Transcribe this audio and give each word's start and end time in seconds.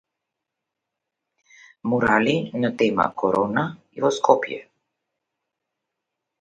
Мурали 1.87 2.35
на 2.53 2.69
тема 2.79 3.07
Корона 3.23 3.69
и 3.99 4.07
во 4.07 4.13
Скопје 4.19 4.61